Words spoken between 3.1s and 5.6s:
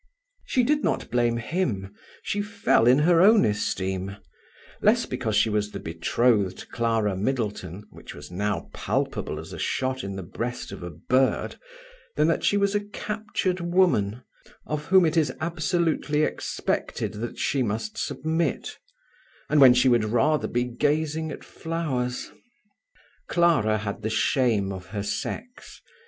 own esteem; less because she